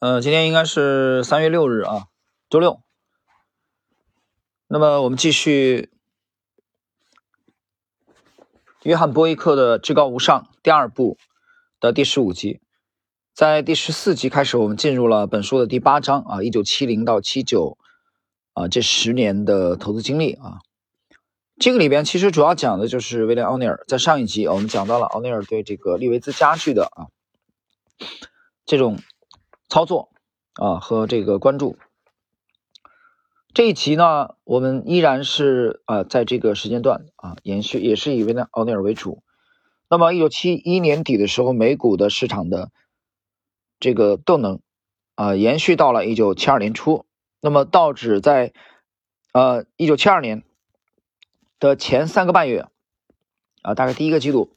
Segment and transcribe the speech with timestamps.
[0.00, 2.06] 呃，今天应该是三月六日啊，
[2.48, 2.80] 周六。
[4.66, 5.90] 那么我们继续
[8.82, 11.18] 约翰波伊克的《至高无上》第二部
[11.80, 12.62] 的第十五集。
[13.34, 17.76] 在第十四集开始，我们进入了本书的第八章啊，一九七零到七九
[18.54, 20.60] 啊这十年的投资经历啊。
[21.58, 23.84] 这个里边其实主要讲的就是威廉奥尼尔。
[23.86, 27.08] 在上一集我们讲到了奥尼尔对这个利维兹家具的啊
[28.64, 28.98] 这种
[29.70, 30.10] 操作
[30.52, 31.78] 啊和这个关注。
[33.54, 39.22] 这一期呢，我们依然是啊在这个时间段啊延续，也是以维纳奥尼尔为主。
[39.88, 42.70] 那么一九七一年底的时候，美股的市场的
[43.78, 44.60] 这个动能
[45.14, 47.06] 啊延续到了一九七二年初。
[47.40, 48.52] 那么道指在
[49.32, 50.42] 呃一九七二年。
[51.62, 52.68] 的前三个半月，
[53.60, 54.56] 啊，大概第一个季度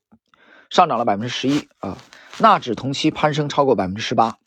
[0.69, 1.97] 上涨了百分之十一啊，
[2.39, 4.37] 纳指同期攀升超过百分之十八。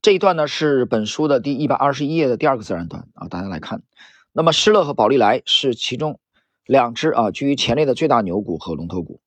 [0.00, 3.82] 这一段呢是本书的第一百二十一页的第二个自然段啊，大家来看。
[4.32, 6.20] 那么施乐和宝利来是其中
[6.64, 9.20] 两只啊居于前列的最大牛股和龙头股。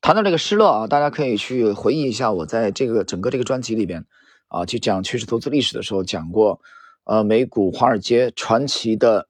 [0.00, 4.04] 谈到这个施乐啊，大家可以去回忆一下我在这个整个这个专辑里边
[4.48, 6.60] 啊去讲趋势投资历史的时候讲过。
[7.08, 9.28] 呃，美股华尔街传奇的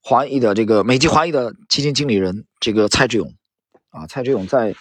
[0.00, 3.34] 华裔的这个美籍华裔的基金经理人，这个蔡志勇
[3.88, 4.76] 啊，蔡志勇在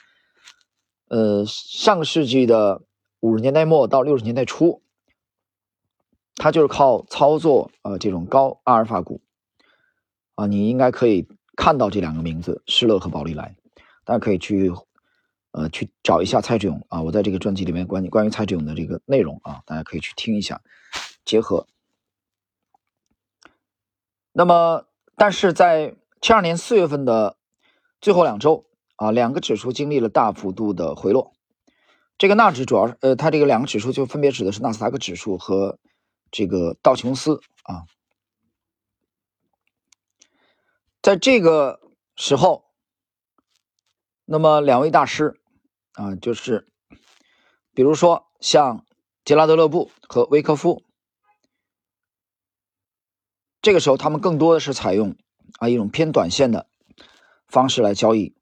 [1.08, 2.84] 呃上个世纪的
[3.26, 4.84] 五十年代末到六十年代初，
[6.36, 9.20] 他就是靠操作呃这种高阿尔法股
[10.36, 13.56] 啊，你应该可以看到这两个名字施乐和宝利来，
[14.04, 14.72] 大家可以去
[15.54, 20.62] 呃去找一下蔡志勇啊，我在这个专辑里面关关于蔡志勇的这个内容啊，大家可以去听一下，
[21.26, 21.66] 结合。
[24.34, 27.38] 那么，但是在七二年四月份的
[28.00, 28.66] 最后两周
[28.98, 31.32] 啊，两个指数经历了大幅度的回落。
[32.18, 35.80] 这个纳指主要是呃，它这个两个指数就分别指的是纳斯达克指数和
[36.32, 37.86] 这个道琼斯啊。
[41.02, 41.80] 在这个
[42.16, 42.66] 时候，
[44.24, 45.40] 那么两位大师
[45.94, 46.68] 啊，就是
[47.74, 48.86] 比如说像
[49.24, 50.84] 杰拉德勒布和威科夫。
[53.62, 55.16] 这个时候，他们更多的是采用
[55.60, 56.68] 啊一种偏短线的
[57.48, 58.36] 方式来交易，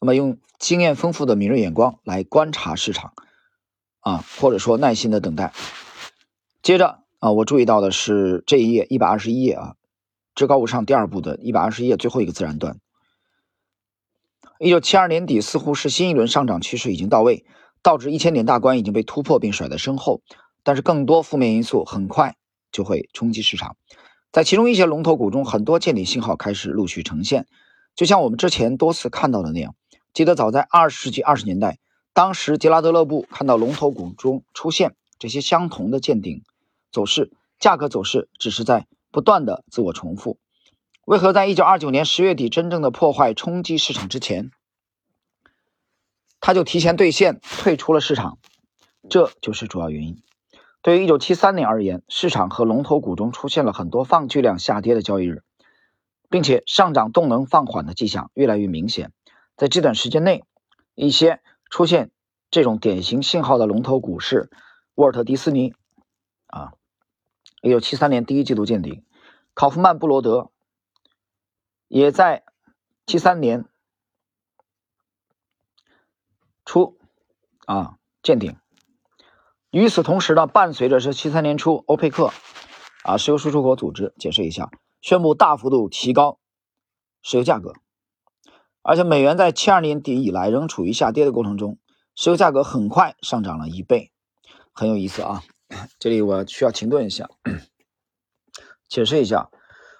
[0.00, 3.14] 那么用经验丰富的敏锐眼光来观察市场
[4.00, 5.54] 啊，或者说耐心的等待。
[6.62, 9.74] 接着啊，我注意到的是这一页一百二十一页啊，
[10.34, 12.78] 至高无上第二部的一百二十页最后一个自然段。
[14.58, 17.46] 一九七二年底，似乎是新一轮上涨趋势已经到位，
[17.82, 20.20] 道指一千点大关已经被突破并甩在身后，
[20.62, 22.36] 但是更多负面因素很快
[22.70, 23.76] 就会冲击市场。
[24.30, 27.46] 在其中一些龙头股中，很多见底信号开始陆续呈现，
[27.96, 29.74] 就像我们之前多次看到的那样。
[30.12, 31.78] 记得早在二十世纪二十年代，
[32.12, 36.42] 当时杰拉德勒布看到龙头股中出现这些相同的见顶
[36.90, 40.38] 走势，价格走势只是在不断的自我重复。
[41.06, 44.50] 为何在一九二九年十月底真正的破坏冲击市场之前，
[46.40, 48.38] 他就提前兑现退出了市场？
[49.08, 50.22] 这就是主要原因。
[50.82, 55.42] 对于1973年而言，市场和龙头股中出现了很多放巨量下跌的交易日，
[56.28, 59.12] 并且上涨动能放缓的迹象越来越明显。
[59.60, 60.42] 在这段时间内，
[60.94, 62.10] 一些出现
[62.50, 64.50] 这种典型信号的龙头股是
[64.94, 65.74] 沃尔特·迪斯尼，
[66.46, 66.72] 啊
[67.60, 69.02] ，1973年第一季度见顶；
[69.52, 70.50] 考夫曼·布罗德
[71.88, 72.42] 也在
[73.04, 73.66] 73年
[76.64, 76.96] 初
[77.66, 78.56] 啊见顶。
[79.70, 82.32] 与此同时呢，伴随着是七三年初，欧佩克
[83.04, 84.70] 啊，石油输出国组织解释一下，
[85.02, 86.38] 宣布大幅度提高
[87.20, 87.74] 石油价格，
[88.82, 91.78] 而且美元在七二年底以来仍处于下跌的过程中，
[92.14, 94.10] 石油价格很快上涨了一倍，
[94.72, 95.42] 很有意思啊。
[95.98, 97.28] 这里我需要停顿一下，
[98.88, 99.50] 解释一下，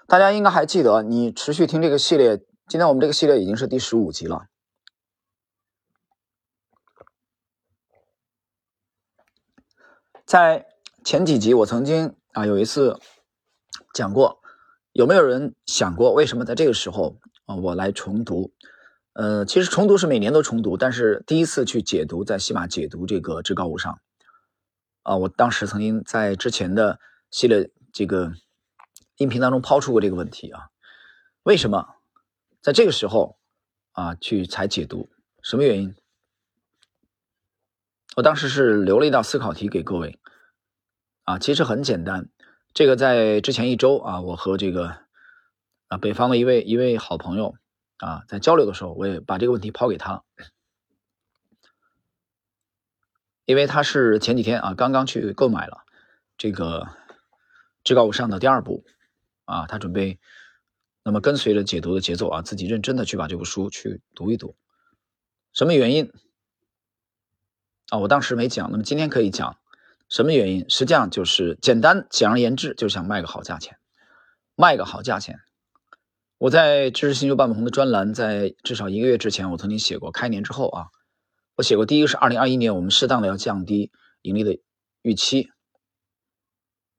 [0.09, 4.47] 大家应该还记得，你持续听这个系列，今天我们这个系列已经是第十五集了。
[10.25, 10.67] 在
[11.05, 12.99] 前几集，我曾经啊有一次
[13.93, 14.41] 讲过，
[14.93, 18.53] 有没有人想过为什么在这个时候啊我来重读？
[19.21, 24.01] 呃，其实重读是每年都重读，但是第一次去解读，在西马解读这个至高无上
[25.03, 26.99] 啊，我当时曾经在之前的
[27.31, 28.33] 系列这个
[29.19, 30.71] 音频当中抛出过这个问题啊，
[31.43, 31.97] 为什么
[32.63, 33.37] 在这个时候
[33.93, 35.11] 啊去才解读？
[35.43, 35.95] 什么原因？
[38.17, 40.19] 我当时是留了一道思考题给各位，
[41.25, 42.31] 啊，其实很简单。
[42.73, 44.97] 这个在之前一周啊，我和这个
[45.89, 47.57] 啊北方的一位一位好朋友
[48.01, 50.25] 啊在交流的时候，我也把这个问题抛给他。
[53.45, 55.79] 因为他是前几天啊刚刚去购买了
[56.39, 56.89] 这个
[57.83, 58.85] 至高无上的第二部
[59.45, 60.21] 啊，他准备
[61.03, 64.55] 那么跟随着解读的节奏啊，自己认真的去把这部书去读一读。
[65.53, 66.13] 什么原因
[67.89, 67.99] 啊？
[67.99, 69.59] 我当时没讲，那么今天可以讲
[70.09, 70.71] 什么原因？
[70.71, 73.79] 实际上就是简单简而言之，就是想卖个好价钱，
[74.55, 75.41] 卖个好价钱。
[76.41, 80.87] 我在知识星球半不红的专栏，在至少一个月之前，我曾经写过，开年之后啊。
[81.55, 83.93] 我写过，第一个是二零二一年，我们适当的要降低
[84.23, 84.59] 盈利的
[85.03, 85.51] 预期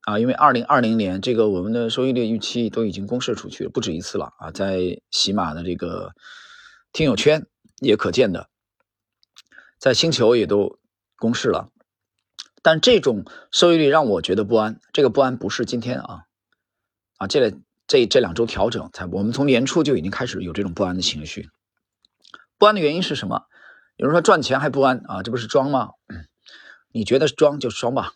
[0.02, 6.12] 啊，因为二零二零年这个我们的收益率预期都已经公示出去了，不止一次了啊，在喜马的这个
[6.92, 7.44] 听友圈
[7.80, 8.48] 也可见的，
[9.76, 10.78] 在星球也都
[11.16, 11.72] 公示了，
[12.62, 16.26] 但这种收益率让我觉得不安，这个不安不是今天啊
[17.16, 21.50] 啊，这个这这两周调整才，我们从年初就已经开始有这种不安的情绪，
[22.58, 23.46] 不安的原因是什么？
[23.96, 25.90] 有人说赚钱还不安啊，这不是装吗？
[26.90, 28.14] 你觉得装就装吧。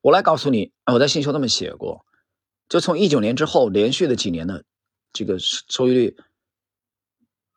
[0.00, 2.06] 我来告诉你，我在信修那么写过，
[2.68, 4.64] 就从一九年之后连续的几年的
[5.12, 6.16] 这个收益率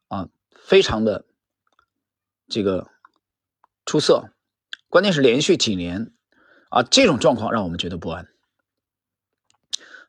[0.08, 1.26] 啊，非常的
[2.48, 2.90] 这个
[3.86, 4.34] 出色。
[4.90, 6.14] 关键是连续几年
[6.70, 8.28] 啊，这种状况让我们觉得不安。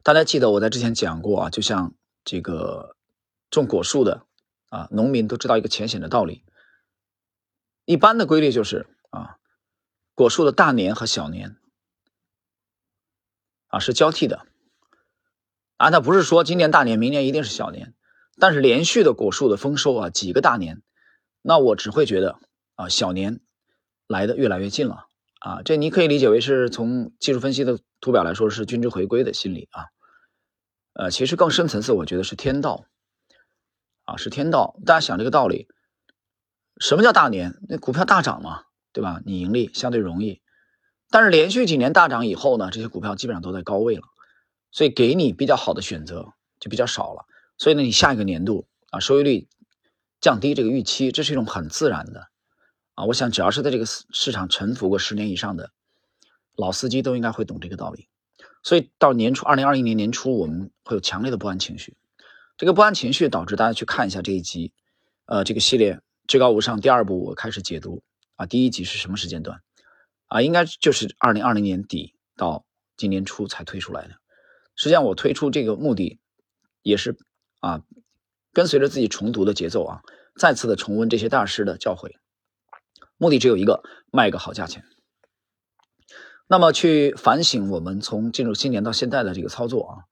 [0.02, 1.94] 大家记得我在之前讲过啊，就像
[2.24, 2.96] 这个
[3.50, 4.26] 种果树的
[4.68, 6.44] 啊，农民都知道一个浅显的道理。
[7.84, 9.38] 一般的规律就是啊，
[10.14, 11.56] 果树的大年和小年
[13.68, 14.46] 啊是交替的
[15.76, 17.94] 啊，那不是说今年大年，明年一定是小年，
[18.38, 20.82] 但是连续的果树的丰收啊，几个大年，
[21.42, 22.40] 那我只会觉得
[22.74, 23.40] 啊，小年
[24.08, 25.06] 来的越来越近了
[25.42, 29.86] 啊，这你可以理解为是从技术分析的图表来说是均值回归的心理啊，
[30.92, 32.86] 呃，其实更深层次，我觉得是天道
[34.04, 35.66] 啊，是天道，大家想这个道理。
[36.78, 37.58] 什么叫大年？
[37.68, 38.62] 那股票大涨嘛，
[38.92, 39.20] 对吧？
[39.26, 40.40] 你盈利相对容易，
[41.10, 44.02] 但是连续几年大涨以后呢，这些股票基本上都在高位了，
[44.70, 47.26] 所以给你比较好的选择就比较少了。
[47.58, 49.48] 所以呢，你下一个年度啊，收益率
[50.20, 52.28] 降低这个预期，这是一种很自然的
[52.94, 53.04] 啊。
[53.04, 55.70] 我想只要是在这个市场沉浮过十年以上的
[56.56, 58.08] 老司机都应该会懂这个道理。
[58.62, 61.96] 所以到年初，二零二一年年初，我们会有强烈的不安情绪，
[62.56, 64.72] 这个不安情绪导致大家去看一下这一集，
[65.26, 66.00] 呃，这个系列。
[66.28, 68.00] 至高无上第二部我开始解读
[68.36, 69.60] 啊，第一集是什么时间段
[70.28, 70.40] 啊？
[70.40, 72.64] 应该就是二零二零年底到
[72.96, 74.14] 今年初才推出来的。
[74.76, 76.20] 实际上我推出这个目的
[76.82, 77.18] 也是
[77.58, 77.82] 啊，
[78.52, 80.02] 跟随着自己重读的节奏啊，
[80.38, 82.12] 再次的重温这些大师的教诲，
[83.22, 84.84] 目的只有一个，卖个好价钱。
[86.48, 90.04] 那么去反省我们从进入新年到现在的这个操作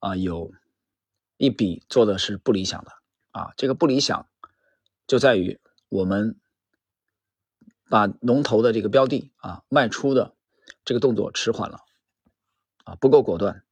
[0.00, 0.50] 啊啊，有
[1.36, 2.90] 一笔做的是不理想的
[3.30, 4.26] 啊，这个不理想。
[5.06, 6.40] 就在于我们
[7.88, 10.34] 把龙头的这个标的啊卖出的
[10.84, 11.84] 这个动作迟缓了
[12.82, 13.62] 啊不够果断，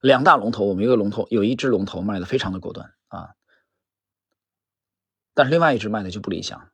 [0.00, 3.36] 两大龙头我们一个龙头有一只龙头卖的非常的果断啊，
[5.32, 6.68] 但是另外一只卖的就不理想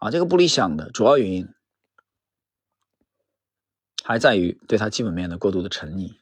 [0.00, 1.48] 啊这个不理想的主要原因
[4.02, 6.16] 还在于对它基本面的过度的沉溺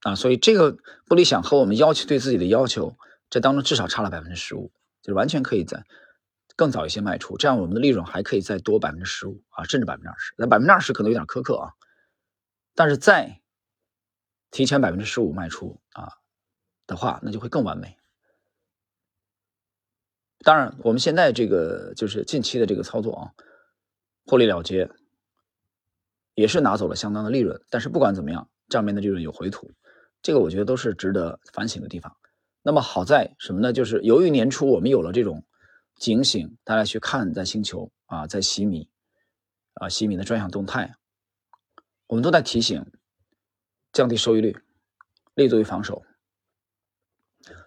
[0.00, 2.96] 啊，所以这个不理想和我们要求对自己的要求
[3.28, 4.72] 这当中至少差了百分之十五。
[5.00, 5.84] 就是完全可以在
[6.56, 10.34] 更早一些卖出，这样我们的利润还可以再多百分之十五啊，甚至百分之二十。
[10.36, 11.70] 那百分之二十可能有点苛刻啊，
[12.74, 13.40] 但是再
[14.50, 16.14] 提前百分之十五卖出啊
[16.86, 17.96] 的话，那就会更完美。
[20.44, 23.32] 当然，我们现在这个就是近期的这个操作啊，
[24.24, 24.88] 获利了结
[26.34, 29.72] 也是拿走了相当的利润，但是不管怎么样，账面的利润有回吐，
[30.22, 32.16] 这个我觉得都是值得反省的地方。
[32.62, 33.72] 那么好在什么呢？
[33.72, 35.44] 就是由于年初我们有了这种
[35.96, 38.88] 警醒，大家去看在星球啊，在西米
[39.74, 40.94] 啊，西米的专项动态，
[42.06, 42.86] 我们都在提醒
[43.92, 44.56] 降低收益率，
[45.34, 46.04] 立足于防守。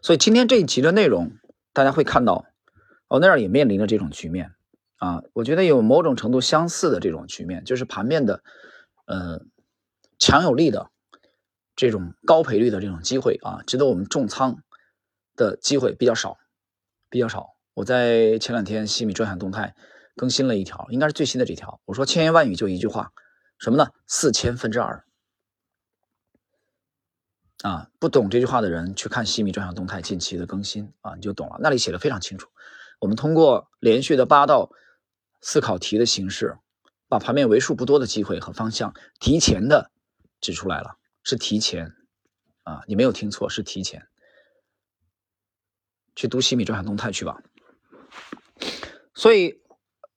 [0.01, 1.31] 所以今天这一集的内容，
[1.73, 2.45] 大家会看到，
[3.11, 4.53] 欧奈尔也面临着这种局面
[4.97, 5.23] 啊。
[5.33, 8.43] 我觉得有某种程度相似的这种局面，就是盘面的
[9.05, 9.41] 呃
[10.19, 10.89] 强有力的
[11.75, 14.63] 这种高赔率的这种机会啊，值得我们重仓。
[15.33, 16.37] 的机会比较少，
[17.09, 17.55] 比较少。
[17.73, 19.73] 我在前两天西米专享动态
[20.15, 21.79] 更新了一条，应该是最新的这条。
[21.85, 23.11] 我说千言万语就一句话，
[23.57, 23.87] 什么呢？
[24.05, 25.03] 四千分之二。
[27.63, 31.55] 啊，不懂这句话的人去看西米专享动态近期的更新啊，你就懂了。
[31.61, 32.49] 那里写的非常清楚。
[33.01, 34.69] 我们通过连续的八道
[35.41, 36.59] 思考题的形式，
[37.09, 39.91] 把盘面为数不多的机会和方向提前的
[40.39, 41.95] 指出来了，是提前
[42.61, 44.07] 啊，你没有听错，是提前。
[46.15, 47.41] 去读西米专享动态去吧。
[49.15, 49.59] 所以，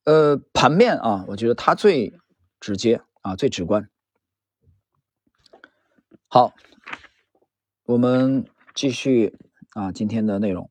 [0.05, 2.19] 呃，盘面啊，我觉得它最
[2.61, 3.89] 直接啊，最直观。
[6.29, 6.53] 好，
[7.85, 9.39] 我们继续
[9.71, 10.71] 啊，今天的内容。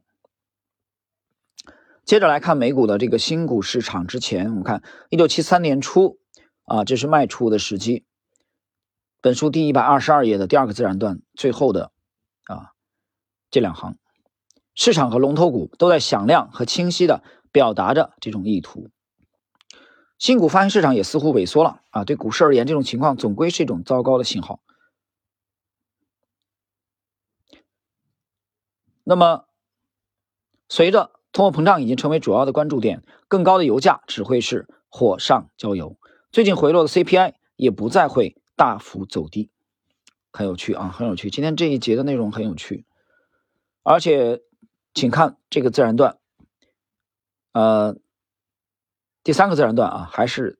[2.06, 4.08] 接着来看美股的这个新股市场。
[4.08, 6.20] 之前我们看一九七三年初
[6.66, 8.06] 啊，这是卖出的时机。
[9.22, 11.94] 本书第一百二十二页的第二个自然段最后的
[12.44, 12.72] 啊
[13.50, 13.98] 这两行，
[14.76, 18.90] 市场和龙头股都在响亮和清晰的表达着这种意图。
[20.20, 24.60] 新股发行市场也似乎萎缩了啊，对股市而言，这种情况总归是一种糟糕的信号。
[29.06, 29.46] 那么，
[30.70, 35.98] 随着通货膨胀已经成为主要的关注点，更高的油价只会是火上浇油。
[36.32, 39.50] 最近回落的 CPI 也不再会大幅走低，
[40.32, 41.30] 很有趣啊，很有趣。
[41.30, 42.86] 今天这一节的内容很有趣，
[43.82, 44.42] 而且，
[44.94, 46.18] 请看这个自然段，
[47.52, 47.98] 呃，
[49.24, 50.60] 第三个自然段啊，还是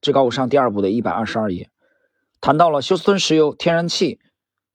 [0.00, 1.70] 至高无上第二部的一百二十二页，
[2.40, 4.20] 谈到了休斯敦石油天然气。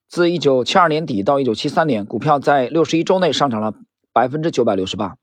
[0.08, 3.74] 自一九七二年底到一九七三年，股票在六十一周内上涨了
[4.12, 5.18] 百分之九百六十八。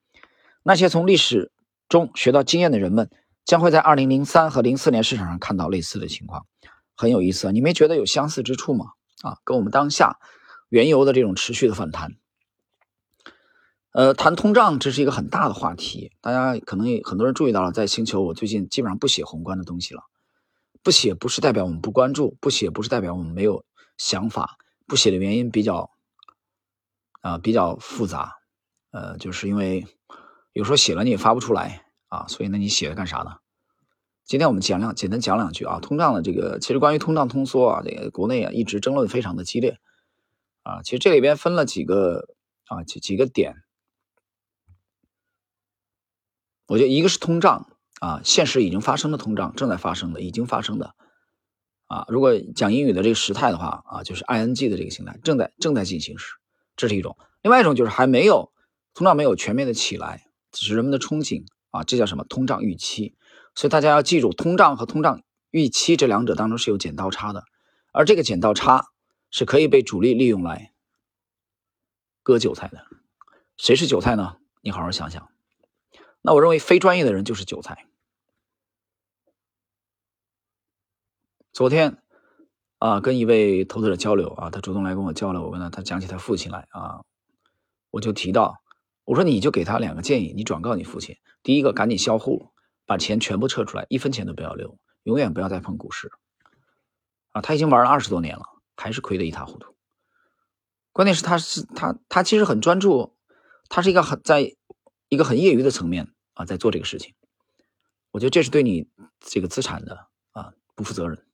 [0.62, 1.50] 那些从历史
[1.88, 3.10] 中学到经验的人们，
[3.44, 6.46] 将会在二零零三和零四年市场上看到类似的情况，
[6.96, 7.50] 很有意思。
[7.52, 8.92] 你没觉得有相似之处吗？
[9.22, 10.18] 啊，跟我们当下
[10.68, 12.16] 原油的这种持续的反弹。
[13.92, 20.04] 呃，谈通胀这是一个很大的话题，大家可能很多人注意到了，在星球我最近基本上不写宏观的东西了。
[20.82, 23.64] 不写不是代表我们不关注，不写不是代表我们没有
[23.98, 24.56] 想法。
[24.86, 25.90] 不写的原因比较
[27.20, 28.36] 啊比较复杂，
[28.90, 29.86] 呃，就是因为
[30.52, 33.36] 有时候写了你也发不出来啊，所以那你写了干啥呢？
[34.24, 39.78] 今天我们讲两简单讲两句啊，通胀的这个其实关于通胀通缩啊，这个国内啊一直争论非常的激烈
[40.62, 42.34] 啊，其实这里边分了几个
[42.66, 43.56] 啊几几个点，
[46.66, 50.94] 我觉得一个是通胀啊，现实已经发生的通胀，正在发生的，已经发生的。
[51.86, 56.34] 啊，如果讲英语的这个时态的话，啊，就是 ing 的这个形态，正在正在进行时，
[56.76, 58.52] 这是一种；另外一种就是还没有
[58.94, 62.24] 通胀没有全面的起来，只是人们的憧憬啊，这叫什么？
[62.24, 63.16] 通胀预期。
[63.54, 67.44] 所以大家要记住，通胀和通胀预期这两者当中是有剪刀差的，
[67.92, 68.86] 而这个剪刀差
[69.30, 70.72] 是可以被主力利用来
[72.22, 72.86] 割韭菜的。
[73.56, 74.36] 谁是韭菜呢？
[74.62, 75.28] 你好好想想。
[76.22, 77.86] 那我认为非专业的人就是韭菜。
[81.52, 82.00] 昨天
[82.78, 87.02] 啊，跟一位投资者交流啊，他主动来跟我交流，我跟他他讲起他父亲来啊，
[87.90, 88.59] 我就提到，
[89.10, 92.52] 我说你就给他两个建议，你转告你父亲，第一个赶紧销户，
[92.86, 96.12] 把钱全部撤出来，一分钱都不要留，永远不要再碰股市
[97.32, 97.42] 啊！
[97.42, 98.44] 他已经玩了二十多年了，
[98.76, 99.74] 还是亏得一塌糊涂。
[100.92, 103.16] 关键是他是他他其实很专注，
[103.68, 104.54] 他是一个很在
[105.08, 107.16] 一个很业余的层面啊，在做这个事情。
[108.12, 108.88] 我觉得这是对你
[109.18, 111.26] 这个资产的啊不负责任。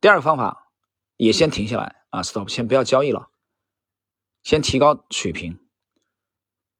[0.00, 0.70] 第二个方法
[1.16, 3.30] 也先停下来啊，stop，先不要交易了，
[4.44, 5.58] 先提高水平，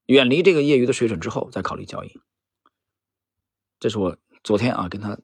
[0.07, 2.21] 远离这个业余的水准之后再考虑交易。
[3.79, 5.19] 这是我昨天啊跟他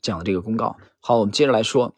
[0.00, 0.76] 讲的这个公告。
[1.00, 1.94] 好，我们接着来说，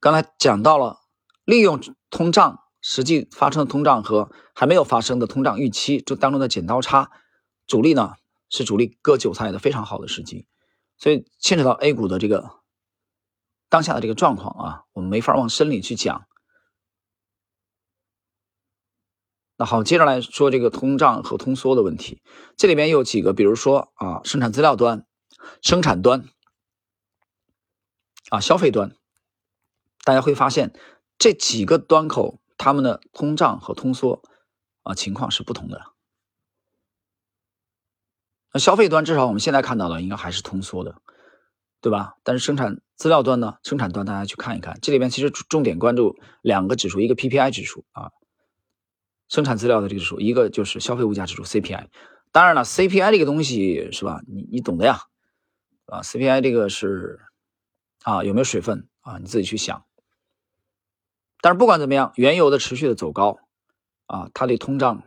[0.00, 1.00] 刚才讲到了
[1.44, 7.10] 利用通胀实际发生的通胀和还没有发生的通胀预期这当中的剪刀差，
[7.66, 8.14] 主力呢
[8.48, 10.46] 是主力割韭菜的非常好的时机，
[10.98, 12.60] 所以牵扯到 A 股的这个。
[13.68, 16.26] 当下的这个状况啊，我们没法往深里去讲。
[19.60, 22.22] 那好，接着来说这个通胀和通缩的问题。
[22.56, 25.04] 这里面有几个，比如说啊，生产资料端、
[25.60, 26.24] 生产端
[28.30, 28.96] 啊，消费端，
[30.02, 30.72] 大家会发现
[31.18, 34.22] 这几个端口，他们的通胀和通缩
[34.82, 35.82] 啊情况是不同的。
[38.54, 41.02] 那消费端至少我们现在看到的，应该还是通缩的。
[41.82, 42.14] 对吧？
[42.22, 43.56] 但是生产资料端呢？
[43.62, 48.10] 生产端大家去看一看，这里面其实重点关注两个指数，一个 PPI 指数啊，
[49.30, 51.86] 生产资料的这个指数，一个就是消费物价指数 CPI。
[52.32, 54.20] 当然了，CPI 这个东西是吧？
[54.26, 55.04] 你你懂的呀，
[55.86, 57.20] 啊，CPI 这个是
[58.02, 59.18] 啊，有没有水分啊？
[59.18, 59.84] 你自己去想。
[61.40, 63.38] 但是不管怎么样，原油的持续的走高
[64.06, 65.04] 啊，它对通胀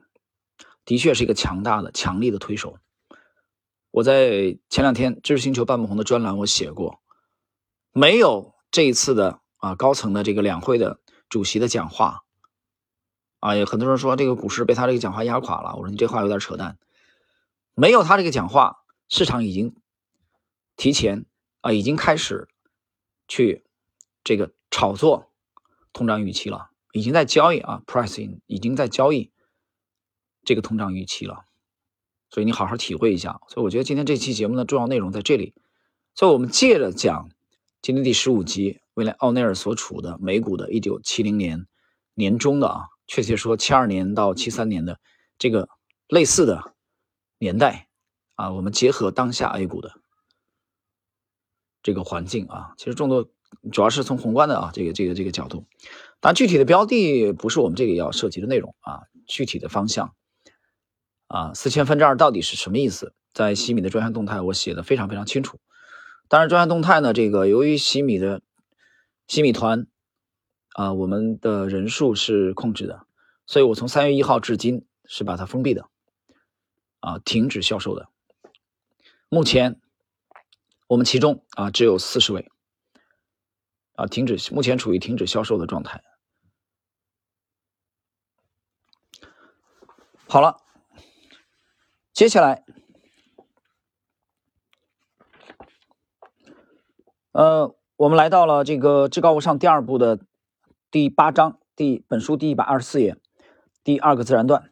[0.86, 2.78] 的确是一个强大的、强力的推手。
[3.92, 7.02] 我在前两天知识星球半不红的专栏我写过，
[7.92, 11.00] 没有这一次的啊高层的这个两会的
[11.30, 12.23] 主席的讲话，
[13.44, 15.76] 啊，有很多人说这个股市被他这个讲话压垮了。
[15.76, 16.78] 我说你这话有点扯淡，
[17.74, 19.76] 没有他这个讲话，市场已经
[20.78, 21.26] 提前
[21.60, 22.48] 啊已经开始
[23.28, 23.66] 去
[24.24, 25.30] 这个炒作
[25.92, 29.34] 通胀预期了，已经在交易啊 pricing 已经在交易
[30.46, 31.44] 这个通胀预期了。
[32.30, 33.42] 所以你好好体会一下。
[33.50, 35.54] 所以我觉得今天这期节目的重要内容在这里。
[36.16, 37.30] 所以我们借着讲
[37.82, 41.68] 今天第十五集，未来奥内尔所处的美股的1970年
[42.14, 45.00] 年中的啊，确切说72年到73年的
[45.38, 45.70] 这个
[46.08, 46.74] 类似的
[47.38, 47.88] 年代
[48.36, 49.94] 啊，我们结合当下 A 股的
[51.82, 53.30] 这个环境啊，其实众多
[53.72, 55.66] 主要是从宏观的啊这个这个这个角度，
[56.20, 60.14] 当然具体的标的不是我们这个要涉及的内容啊，具体的方向。
[61.28, 63.16] 啊，四千分之二到底是什么意思？
[63.34, 65.60] 在西米的专项动态我写的非常非常清楚。
[66.28, 68.42] 当然，专项动态呢，这个由于西米的
[69.28, 69.88] 西米团
[70.74, 73.08] 啊，我们的人数是控制的，
[73.46, 75.90] 所以我从三月一号至今是把它封闭的，
[77.00, 78.10] 啊，停止销售的。
[79.30, 79.80] 目前
[80.88, 82.52] 我们其中啊只有四十位
[83.96, 86.04] 啊停止，目前处于停止销售的状态。
[90.28, 90.60] 好了。
[92.14, 92.64] 接下来，
[97.32, 100.20] 呃，我们来到了这个《至高无上》第二部的
[100.94, 103.18] 第八章，第本书第一百二十四页，
[103.84, 104.70] 第二个自然段。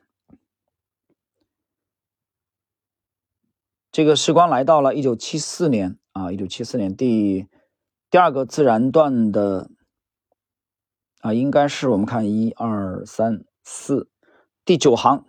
[3.92, 7.48] 这个时光来到了一九七四年啊，一九七四年第
[8.12, 9.72] 第二个自然段的
[11.22, 14.08] 啊，应该是我们看一二三四
[14.64, 15.26] 第九行，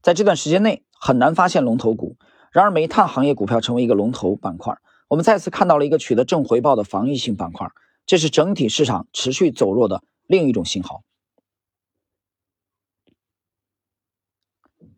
[0.00, 0.82] 在这段时间内。
[0.98, 2.16] 很难发现龙头股，
[2.50, 4.78] 然而煤炭行业股票成为一个龙头板块。
[5.08, 7.70] 我们再次看到了一个取得正回报的防御性板块，
[8.08, 11.04] 这是整体市场持续走弱的另一种信号。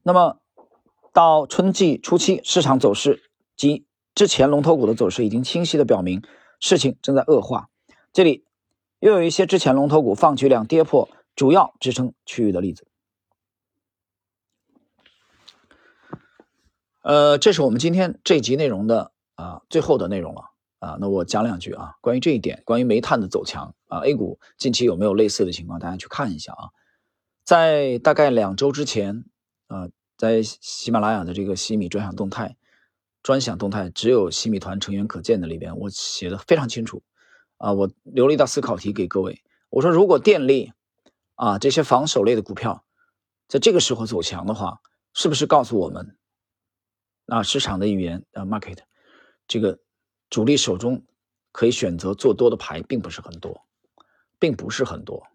[0.04, 0.40] 那么，
[1.12, 6.22] 到春季初期，市场走势及之前龙头股的走势已经清晰的表明，
[6.60, 7.68] 事情正在恶化。
[8.12, 8.44] 这里
[9.00, 12.86] 又有一些之前龙头股放巨量跌破主要支撑区域的例子。
[17.02, 20.49] 呃，这是我们今天这集内容的啊最后的内容了
[20.80, 20.98] 啊。
[21.00, 25.78] 那我讲两句啊，关于这一点，关于煤炭的走强啊，A 股近期有没有类似的情况？
[25.78, 26.70] 大家去看一下啊。
[27.44, 29.24] 在大概两周之前
[29.68, 32.56] 啊，在喜马拉雅的这个西米专享动态、
[33.22, 37.02] 专享动态，只有西米团成员可见的里边，我写的非常清楚
[37.56, 37.72] 啊。
[37.72, 40.72] 我留了一道思考题给各位，我说如果电力
[41.36, 42.84] 啊这些防守类的股票
[43.48, 44.80] 在这个时候走强的话，
[45.12, 46.16] 是不是告诉我们？
[47.26, 48.78] 啊，市场的语言啊，market，
[49.46, 49.78] 这个
[50.30, 51.04] 主力手中
[51.52, 53.66] 可以选择做多的牌并不是很多，
[54.38, 55.26] 并不是很多，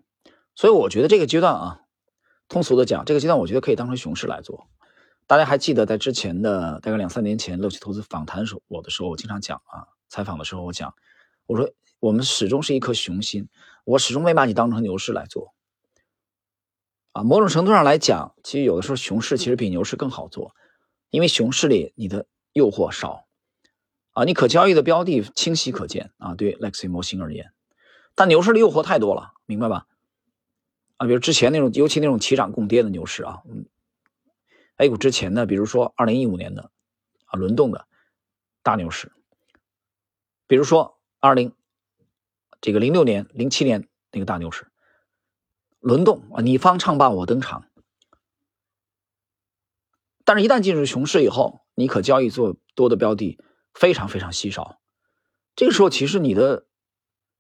[0.56, 1.82] 所以我觉得这个阶段啊，
[2.48, 4.68] 通俗的讲，这个阶段我觉得可以当成熊市来做。
[5.28, 10.96] 大家还记得在之前的大概两三年前，乐奇投资访谈时我的时候，我经常讲啊，采访的时候我讲，
[11.46, 13.50] 我说我们始终是一颗雄心，
[13.84, 15.54] 我始终没把你当成牛市来做。
[17.12, 20.56] 啊，某种程度上来讲，其实有的时候熊市其实比牛市更好做。
[21.10, 23.25] 因为熊市里你的诱惑少
[24.15, 27.51] 啊，你可交易的标的清晰可见啊，对 Lexi 模型而言，
[28.15, 29.88] 但牛市的诱惑太多了，明白吧？
[30.95, 33.65] 啊，比如之前那种，尤其那种齐涨共跌的牛市啊，嗯
[34.78, 36.71] ，A 股之前的，比如说二零一五年的
[37.25, 37.88] 啊轮动的
[38.63, 39.12] 大牛市，
[40.47, 41.54] 比如说二零
[42.62, 44.71] 这个零六年、零七年那个大牛市
[45.82, 47.65] 轮动啊，你方唱罢我登场。
[50.23, 53.38] 但是，一旦进入熊市以后，你可交易做多的标的
[53.76, 54.80] 非常非常稀少。
[55.56, 56.66] 这个时候，其实你的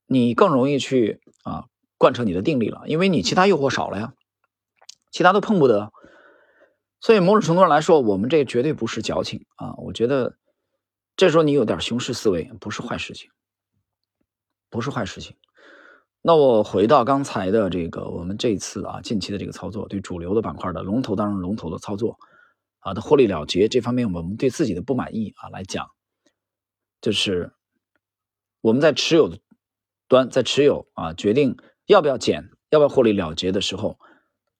[0.05, 1.65] 你更容易去啊
[1.97, 4.13] 贯彻你的定力了，因为你其他诱惑少了呀，
[5.11, 5.91] 其他都碰不得。
[7.01, 9.73] 所以，某种程度上来说，我们这绝对不是矫情啊。
[9.77, 10.37] 我觉得
[11.15, 13.29] 这时候你有点熊市思维，不是坏事情，
[14.69, 15.35] 不是坏事情。
[16.21, 22.17] 那我回到刚才的这个，我们这次啊近期的这个操作，对主流的板块的龙头当中龙头的操作。
[22.79, 25.89] 啊的获利了结这方面，我们对自己的不满意啊来讲，
[27.05, 27.53] 就是
[28.61, 29.37] 我们在持有
[30.07, 33.99] 端在持有啊决定要不要减，要不要获利了结的时候，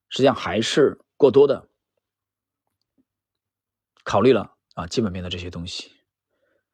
[0.10, 1.68] 实际上还是过多的
[4.04, 5.90] 考虑了啊基本面的这些东西，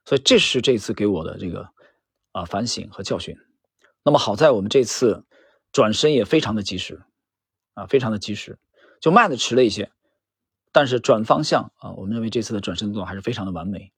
[0.03, 1.69] 所以这是这次给我的这个
[2.33, 3.37] 啊反省和教训。
[4.03, 5.25] 那么好在我们这次
[5.71, 7.01] 转身也非常的及时
[7.75, 8.59] 啊，非常的及时，
[8.99, 9.89] 就卖的迟了一些。
[10.73, 13.93] 但是转方向啊，我们认为这次的转身动作还是非常的完美，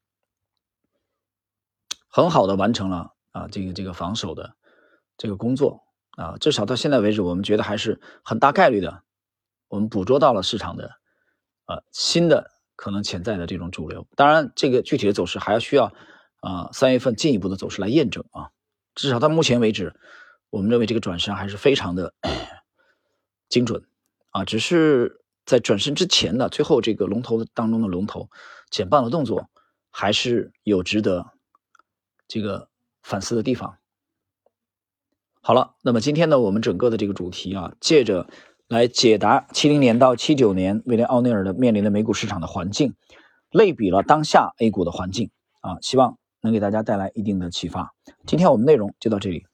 [2.15, 4.53] 很好的完成了啊这个这个防守的
[5.17, 9.01] 这个工作啊，至少到现在为止，我们觉得还是很大概率的，
[9.67, 10.91] 我们捕捉到了市场的
[11.65, 14.05] 呃新的可能潜在的这种主流。
[14.15, 15.91] 当然，这个具体的走势还要需要
[16.39, 18.51] 啊三月份进一步的走势来验证啊。
[18.93, 19.95] 至少到目前为止，
[20.51, 22.13] 我们认为这个转身还是非常的
[23.49, 23.83] 精准
[24.29, 25.19] 啊，只是。
[25.45, 28.29] 在转身之前呢，最后这个龙头当中的龙头
[28.71, 29.49] 减磅的动作，
[29.91, 31.32] 还是有值得
[32.33, 32.67] 这个
[33.03, 33.77] 反思的地方。
[35.39, 38.27] 好了，那么今天呢，我们整个的这个主题啊，借着
[38.67, 42.95] 来解答七零年到七九年威廉奥尼尔的面临的美股市场的环境，
[43.51, 45.29] 类比了当下 A 股的环境
[45.61, 47.93] 啊，希望能给大家带来一定的启发。
[48.25, 49.45] 今天我们内容就到这里。